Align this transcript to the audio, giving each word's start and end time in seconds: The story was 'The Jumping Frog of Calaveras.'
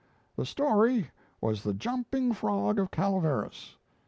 The 0.35 0.47
story 0.47 1.11
was 1.41 1.61
'The 1.61 1.75
Jumping 1.75 2.33
Frog 2.33 2.79
of 2.79 2.89
Calaveras.' 2.89 3.77